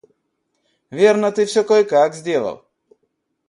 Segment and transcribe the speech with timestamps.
[0.99, 2.65] Верно, ты всё кое-как сделал.